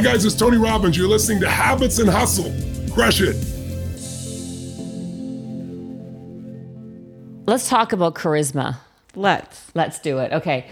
[0.00, 0.96] Hi, guys, it's Tony Robbins.
[0.96, 2.50] You're listening to Habits and Hustle.
[2.90, 3.36] Crush it.
[7.46, 8.78] Let's talk about charisma.
[9.14, 9.70] Let's.
[9.74, 10.32] Let's do it.
[10.32, 10.66] Okay.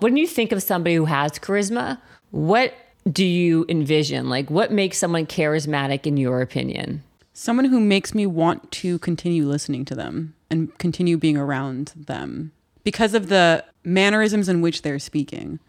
[0.00, 2.00] When you think of somebody who has charisma,
[2.32, 2.74] what
[3.08, 4.28] do you envision?
[4.28, 7.04] Like, what makes someone charismatic in your opinion?
[7.32, 12.50] Someone who makes me want to continue listening to them and continue being around them
[12.82, 15.60] because of the mannerisms in which they're speaking.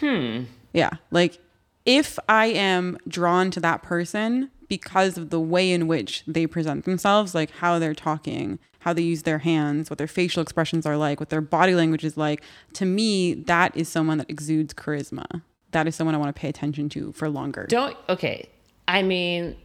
[0.00, 0.42] Hmm.
[0.74, 0.90] Yeah.
[1.10, 1.38] Like,
[1.90, 6.84] if I am drawn to that person because of the way in which they present
[6.84, 10.96] themselves, like how they're talking, how they use their hands, what their facial expressions are
[10.96, 15.42] like, what their body language is like, to me, that is someone that exudes charisma.
[15.72, 17.66] That is someone I want to pay attention to for longer.
[17.68, 18.48] Don't, okay.
[18.86, 19.56] I mean,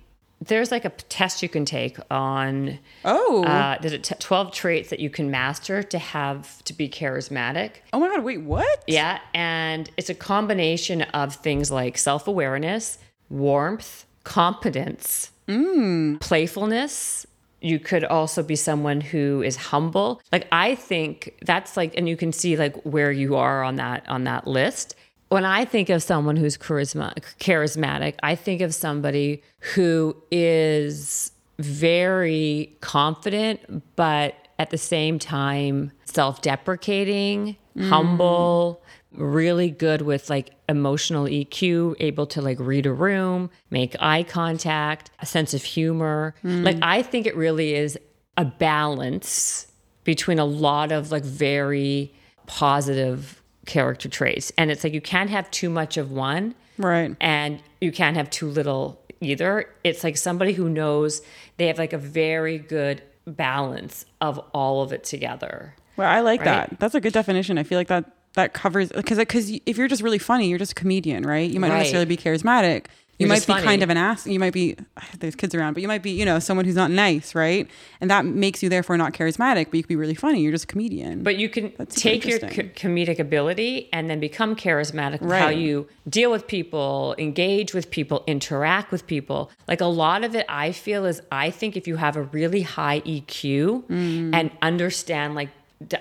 [0.41, 3.43] there's like a test you can take on oh.
[3.43, 7.71] uh, there's t- 12 traits that you can master to have to be charismatic?
[7.93, 8.83] Oh my god wait what?
[8.87, 12.97] Yeah and it's a combination of things like self-awareness
[13.29, 16.19] warmth competence mm.
[16.19, 17.25] playfulness.
[17.61, 20.21] You could also be someone who is humble.
[20.31, 24.07] Like i think that's like and you can see like where you are on that
[24.07, 24.95] on that list
[25.35, 32.77] when I think of someone who's charisma, charismatic, I think of somebody who is very
[32.79, 37.89] confident, but at the same time, self deprecating, mm.
[37.89, 44.23] humble, really good with like emotional EQ, able to like read a room, make eye
[44.23, 46.33] contact, a sense of humor.
[46.45, 46.63] Mm.
[46.63, 47.99] Like, I think it really is
[48.37, 49.67] a balance
[50.05, 52.13] between a lot of like very
[52.47, 54.51] positive character traits.
[54.57, 56.55] And it's like you can't have too much of one.
[56.77, 57.15] Right.
[57.21, 59.69] And you can't have too little either.
[59.83, 61.21] It's like somebody who knows
[61.57, 65.75] they have like a very good balance of all of it together.
[65.97, 66.69] Well, I like right?
[66.69, 66.79] that.
[66.79, 67.57] That's a good definition.
[67.57, 70.73] I feel like that that covers because because if you're just really funny, you're just
[70.73, 71.49] a comedian, right?
[71.49, 71.75] You might right.
[71.75, 72.85] not necessarily be charismatic,
[73.17, 73.63] you might be funny.
[73.63, 74.27] kind of an ass.
[74.27, 74.75] You might be
[75.19, 77.69] there's kids around, but you might be you know someone who's not nice, right?
[78.01, 79.65] And that makes you therefore not charismatic.
[79.65, 80.41] But you could be really funny.
[80.41, 81.23] You're just a comedian.
[81.23, 85.19] But you can take your co- comedic ability and then become charismatic.
[85.21, 85.39] Right.
[85.39, 89.51] How you deal with people, engage with people, interact with people.
[89.67, 92.61] Like a lot of it, I feel is I think if you have a really
[92.61, 94.33] high EQ mm.
[94.33, 95.49] and understand like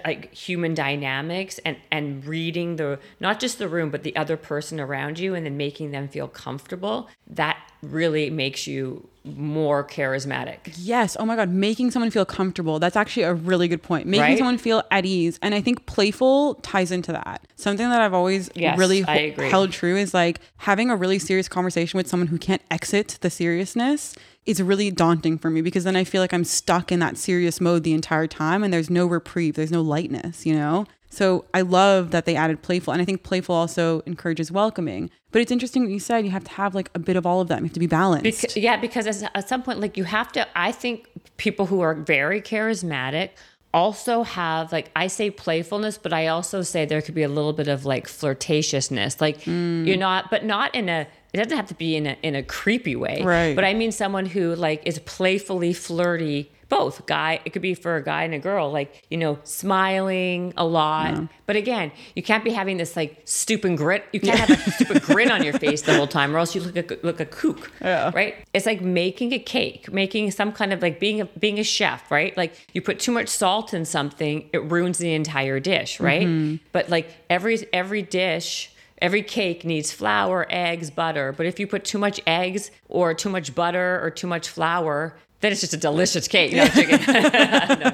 [0.05, 4.81] like human dynamics and and reading the not just the room but the other person
[4.81, 10.75] around you and then making them feel comfortable that really makes you more charismatic.
[10.77, 11.17] Yes.
[11.19, 11.49] Oh my God.
[11.49, 12.79] Making someone feel comfortable.
[12.79, 14.07] That's actually a really good point.
[14.07, 14.39] Making right?
[14.39, 15.39] someone feel at ease.
[15.41, 17.47] And I think playful ties into that.
[17.57, 21.49] Something that I've always yes, really ho- held true is like having a really serious
[21.49, 24.15] conversation with someone who can't exit the seriousness
[24.45, 27.63] is really daunting for me because then I feel like I'm stuck in that serious
[27.63, 30.87] mode the entire time and there's no reprieve, there's no lightness, you know?
[31.15, 32.93] So I love that they added playful.
[32.93, 35.11] And I think playful also encourages welcoming.
[35.31, 37.41] But it's interesting what you said you have to have like a bit of all
[37.41, 37.61] of them.
[37.61, 38.25] You have to be balanced.
[38.25, 41.95] Because, yeah, because at some point, like you have to, I think people who are
[41.95, 43.31] very charismatic
[43.75, 47.53] also have like I say playfulness, but I also say there could be a little
[47.53, 49.21] bit of like flirtatiousness.
[49.21, 49.85] Like mm.
[49.85, 52.43] you're not, but not in a it doesn't have to be in a in a
[52.43, 53.23] creepy way.
[53.23, 53.55] Right.
[53.57, 56.53] But I mean someone who like is playfully flirty.
[56.69, 60.53] Both guy, it could be for a guy and a girl, like you know, smiling
[60.57, 61.15] a lot.
[61.15, 61.27] Yeah.
[61.47, 64.05] But again, you can't be having this like stupid grit.
[64.13, 66.63] You can't have a stupid grin on your face the whole time, or else you
[66.63, 67.71] look a, look a kook.
[67.81, 68.11] Yeah.
[68.15, 68.37] Right.
[68.53, 72.11] It's like making a cake, making some kind of like being a being a chef.
[72.11, 72.37] Right.
[72.37, 76.01] Like you put too much salt in something, it ruins the entire dish.
[76.01, 76.27] Right.
[76.27, 76.65] Mm-hmm.
[76.73, 78.71] But like every every dish
[79.05, 81.33] Every cake needs flour, eggs, butter.
[81.33, 85.17] But if you put too much eggs or too much butter or too much flour,
[85.45, 86.53] then it's just a delicious cake.
[86.53, 87.91] No, no,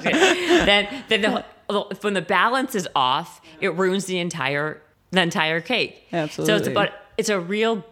[0.65, 1.43] then, then the,
[2.01, 4.81] when the balance is off, it ruins the entire
[5.11, 6.07] the entire cake.
[6.13, 6.53] Absolutely.
[6.53, 7.85] So it's about it's a real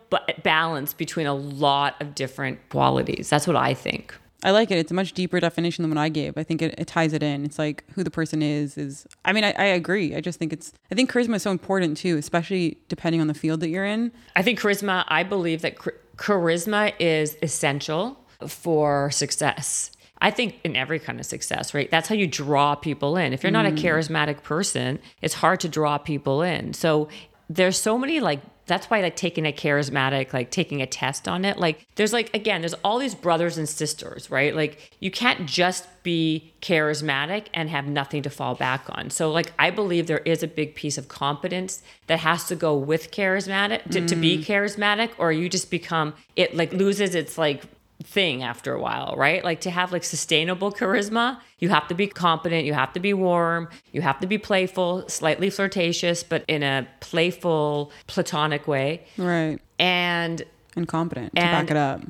[0.43, 3.29] balance between a lot of different qualities.
[3.29, 4.15] That's what I think.
[4.41, 4.77] I like it.
[4.77, 6.37] It's a much deeper definition than what I gave.
[6.37, 7.43] I think it, it ties it in.
[7.43, 9.05] It's like who the person is is.
[9.25, 10.15] I mean, I, I agree.
[10.15, 10.71] I just think it's.
[10.91, 14.13] I think charisma is so important too, especially depending on the field that you're in.
[14.37, 15.03] I think charisma.
[15.09, 15.77] I believe that
[16.15, 18.17] charisma is essential
[18.47, 19.91] for success.
[20.21, 21.89] I think in every kind of success, right?
[21.89, 23.31] That's how you draw people in.
[23.31, 23.77] If you're not a mm.
[23.77, 26.73] charismatic person, it's hard to draw people in.
[26.73, 27.07] So
[27.49, 31.43] there's so many like that's why like taking a charismatic like taking a test on
[31.43, 35.47] it like there's like again there's all these brothers and sisters right like you can't
[35.47, 40.19] just be charismatic and have nothing to fall back on so like i believe there
[40.19, 44.07] is a big piece of competence that has to go with charismatic to, mm.
[44.07, 44.45] to be mm.
[44.45, 47.63] charismatic or you just become it like loses its like
[48.03, 49.43] thing after a while, right?
[49.43, 53.13] Like to have like sustainable charisma, you have to be competent, you have to be
[53.13, 59.05] warm, you have to be playful, slightly flirtatious, but in a playful, platonic way.
[59.17, 59.59] Right.
[59.77, 60.43] And
[60.75, 62.01] and competent to and, back it up.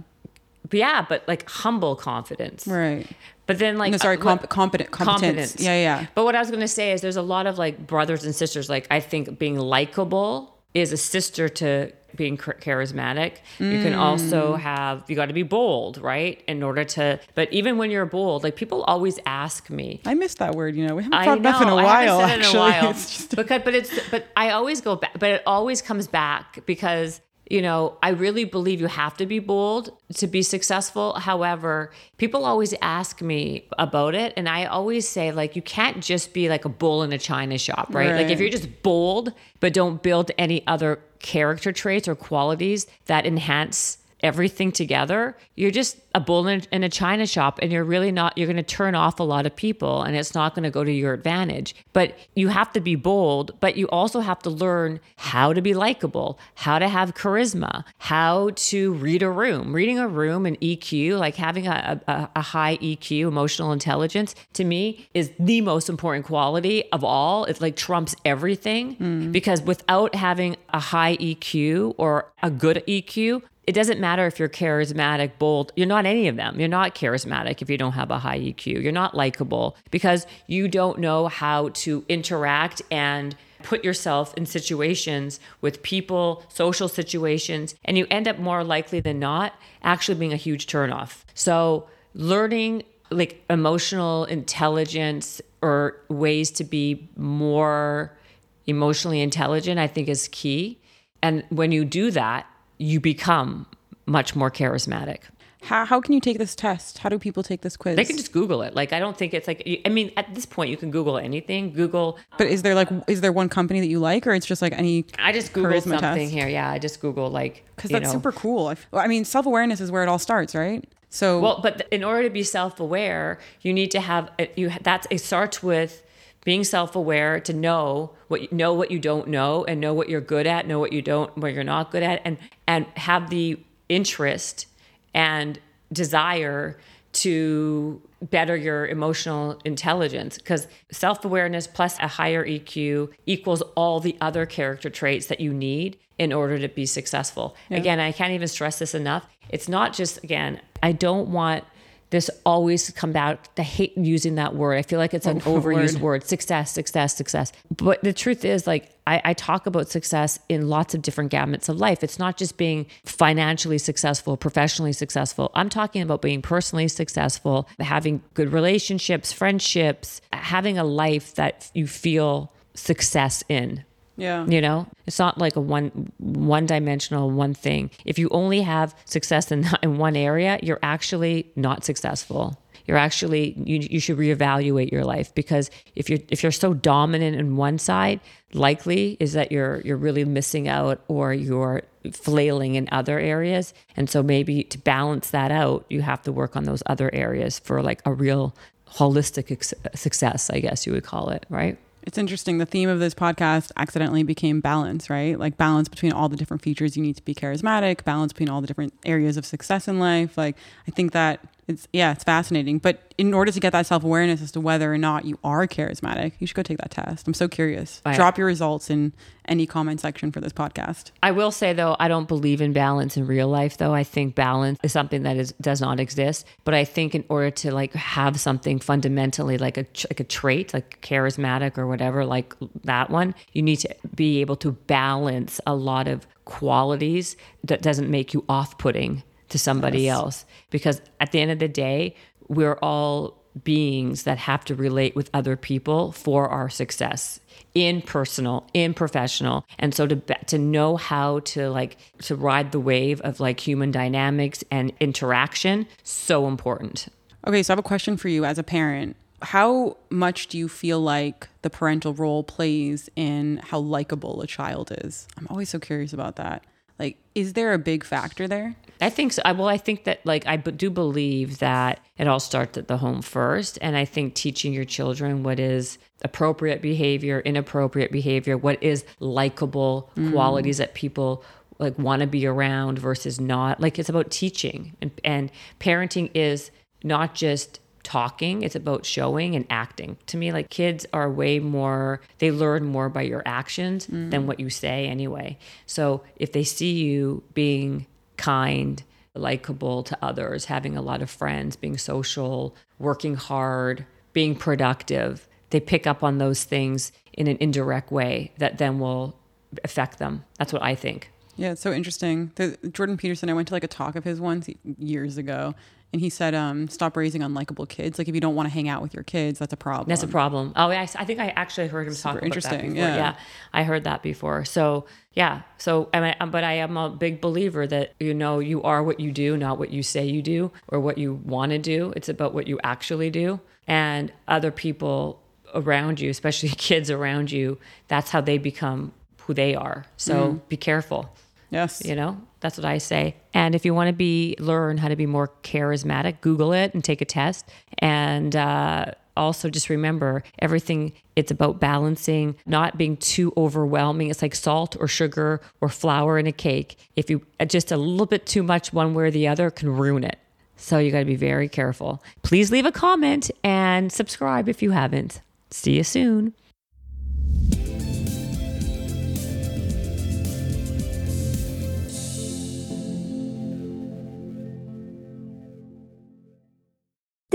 [0.69, 2.67] But yeah, but like humble confidence.
[2.67, 3.07] Right.
[3.47, 5.59] But then like no, sorry, uh, comp- competent competence.
[5.59, 6.05] Yeah, yeah.
[6.13, 8.35] But what I was going to say is there's a lot of like brothers and
[8.35, 13.37] sisters like I think being likable is a sister to being charismatic.
[13.59, 13.73] Mm.
[13.73, 14.59] You can also mm.
[14.59, 16.41] have you got to be bold, right?
[16.47, 20.01] In order to but even when you're bold, like people always ask me.
[20.05, 20.95] I miss that word, you know.
[20.95, 22.49] We haven't talked about in a while actually.
[22.49, 22.93] In a while.
[22.93, 23.35] Just...
[23.35, 27.63] Because but it's but I always go back but it always comes back because you
[27.63, 31.13] know, I really believe you have to be bold to be successful.
[31.13, 34.33] However, people always ask me about it.
[34.37, 37.57] And I always say, like, you can't just be like a bull in a china
[37.57, 38.11] shop, right?
[38.11, 38.21] right?
[38.21, 43.25] Like, if you're just bold, but don't build any other character traits or qualities that
[43.25, 48.11] enhance everything together, you're just a bull in, in a china shop and you're really
[48.11, 50.69] not, you're going to turn off a lot of people and it's not going to
[50.69, 51.75] go to your advantage.
[51.93, 55.73] But you have to be bold, but you also have to learn how to be
[55.73, 59.73] likable, how to have charisma, how to read a room.
[59.73, 64.63] Reading a room and EQ, like having a, a, a high EQ, emotional intelligence, to
[64.63, 67.45] me is the most important quality of all.
[67.45, 69.31] It like trumps everything mm.
[69.31, 74.49] because without having a high EQ or a good EQ, it doesn't matter if you're
[74.49, 76.59] charismatic, bold, you're not any of them.
[76.59, 78.81] You're not charismatic if you don't have a high EQ.
[78.81, 85.39] You're not likable because you don't know how to interact and put yourself in situations
[85.61, 90.35] with people, social situations, and you end up more likely than not actually being a
[90.47, 91.21] huge turnoff.
[91.35, 92.81] So, learning
[93.11, 98.17] like emotional intelligence or ways to be more
[98.65, 100.81] emotionally intelligent, I think is key.
[101.21, 102.47] And when you do that,
[102.79, 103.67] you become
[104.07, 105.19] much more charismatic.
[105.61, 106.99] How, how can you take this test?
[106.99, 107.97] How do people take this quiz?
[107.97, 108.73] They can just Google it.
[108.75, 111.73] Like, I don't think it's like, I mean, at this point, you can Google anything.
[111.73, 112.17] Google.
[112.37, 114.71] But is there like, is there one company that you like, or it's just like
[114.71, 115.05] any?
[115.17, 116.31] I just Google something test?
[116.31, 116.47] here.
[116.47, 116.71] Yeah.
[116.71, 118.13] I just Google like, because that's know.
[118.13, 118.73] super cool.
[118.93, 120.87] I mean, self awareness is where it all starts, right?
[121.09, 124.71] So, well, but in order to be self aware, you need to have, uh, you,
[124.81, 126.03] that's, it starts with,
[126.43, 130.21] being self-aware to know what you know what you don't know and know what you're
[130.21, 132.37] good at know what you don't what you're not good at and
[132.67, 133.59] and have the
[133.89, 134.67] interest
[135.13, 135.59] and
[135.91, 136.77] desire
[137.11, 144.45] to better your emotional intelligence because self-awareness plus a higher EQ equals all the other
[144.45, 147.55] character traits that you need in order to be successful.
[147.69, 147.77] Yeah.
[147.77, 149.25] Again, I can't even stress this enough.
[149.49, 151.63] It's not just again, I don't want
[152.09, 153.47] this always come out.
[153.57, 154.77] I hate using that word.
[154.77, 156.01] I feel like it's an oh, overused word.
[156.01, 156.23] word.
[156.23, 157.51] Success, success, success.
[157.75, 161.69] But the truth is, like, I, I, talk about success in lots of different gamuts
[161.69, 162.03] of life.
[162.03, 165.51] It's not just being financially successful, professionally successful.
[165.55, 171.87] I'm talking about being personally successful, having good relationships, friendships, having a life that you
[171.87, 173.83] feel success in.
[174.19, 174.45] Yeah.
[174.45, 177.89] You know, it's not like a one one dimensional one thing.
[178.05, 182.61] If you only have success in in one area, you're actually not successful.
[182.85, 187.37] You're actually you, you should reevaluate your life because if you're if you're so dominant
[187.37, 188.19] in one side,
[188.53, 193.73] likely is that you're you're really missing out or you're flailing in other areas.
[193.95, 197.59] And so maybe to balance that out, you have to work on those other areas
[197.59, 198.55] for like a real
[198.87, 201.77] holistic success, I guess you would call it, right?
[202.03, 202.57] It's interesting.
[202.57, 205.37] The theme of this podcast accidentally became balance, right?
[205.37, 208.61] Like balance between all the different features you need to be charismatic, balance between all
[208.61, 210.37] the different areas of success in life.
[210.37, 210.55] Like,
[210.87, 211.39] I think that
[211.69, 212.79] it's yeah, it's fascinating.
[212.79, 215.67] But in order to get that self awareness as to whether or not you are
[215.67, 217.27] charismatic, you should go take that test.
[217.27, 218.01] I'm so curious.
[218.15, 219.13] Drop your results in
[219.47, 221.11] any comment section for this podcast.
[221.21, 223.77] I will say though, I don't believe in balance in real life.
[223.77, 226.47] Though I think balance is something that is does not exist.
[226.63, 230.73] But I think in order to like have something fundamentally like a like a trait,
[230.73, 235.75] like charismatic or whatever, like that one, you need to be able to balance a
[235.75, 240.15] lot of qualities that doesn't make you off putting to somebody yes.
[240.15, 240.45] else.
[240.69, 242.15] Because at the end of the day,
[242.47, 247.39] we're all beings that have to relate with other people for our success
[247.73, 249.65] in personal in professional.
[249.77, 253.91] And so to to know how to like to ride the wave of like human
[253.91, 257.07] dynamics and interaction so important.
[257.47, 259.15] Okay so i have a question for you as a parent.
[259.41, 264.91] How much do you feel like the parental role plays in how likable a child
[265.03, 265.27] is?
[265.37, 266.65] I'm always so curious about that.
[266.97, 269.41] Like is there a big factor there I think so.
[269.45, 273.21] Well, I think that like I do believe that it all starts at the home
[273.21, 279.05] first, and I think teaching your children what is appropriate behavior, inappropriate behavior, what is
[279.19, 280.31] likable mm.
[280.31, 281.43] qualities that people
[281.77, 283.79] like want to be around versus not.
[283.79, 286.71] Like it's about teaching, and, and parenting is
[287.03, 292.21] not just talking it's about showing and acting to me like kids are way more
[292.39, 294.31] they learn more by your actions mm.
[294.31, 298.07] than what you say anyway so if they see you being
[298.39, 299.03] kind,
[299.35, 305.47] likable to others, having a lot of friends, being social, working hard, being productive.
[305.69, 309.35] They pick up on those things in an indirect way that then will
[309.83, 310.43] affect them.
[310.57, 311.31] That's what I think.
[311.57, 312.51] Yeah, it's so interesting.
[312.55, 315.75] The, Jordan Peterson, I went to like a talk of his once years ago,
[316.11, 318.17] and he said, um, "Stop raising unlikable kids.
[318.17, 320.23] Like if you don't want to hang out with your kids, that's a problem." That's
[320.23, 320.73] a problem.
[320.75, 322.95] Oh, I, I think I actually heard him Super talk about that before.
[322.95, 323.15] Yeah.
[323.15, 323.35] yeah,
[323.73, 324.65] I heard that before.
[324.65, 328.81] So yeah, so I mean, but I am a big believer that you know you
[328.83, 331.77] are what you do, not what you say you do or what you want to
[331.77, 332.13] do.
[332.15, 335.41] It's about what you actually do, and other people
[335.73, 340.05] around you, especially kids around you, that's how they become who they are.
[340.17, 340.61] So mm.
[340.69, 341.35] be careful.
[341.69, 342.03] Yes.
[342.03, 343.35] You know, that's what I say.
[343.53, 347.03] And if you want to be learn how to be more charismatic, Google it and
[347.03, 347.69] take a test.
[347.99, 351.13] And uh, also just remember everything.
[351.35, 354.29] It's about balancing, not being too overwhelming.
[354.29, 356.97] It's like salt or sugar or flour in a cake.
[357.15, 359.89] If you uh, just a little bit too much one way or the other can
[359.89, 360.39] ruin it.
[360.75, 362.23] So you got to be very careful.
[362.41, 365.41] Please leave a comment and subscribe if you haven't.
[365.71, 366.53] See you soon.